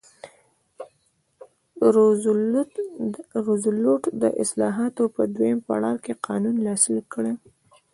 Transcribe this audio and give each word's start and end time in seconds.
روزولټ 3.45 4.03
د 4.21 4.23
اصلاحاتو 4.43 5.03
په 5.15 5.21
دویم 5.35 5.57
پړاو 5.67 6.01
کې 6.03 6.13
قانون 6.27 6.55
لاسلیک 6.65 7.05
کړ. 7.13 7.25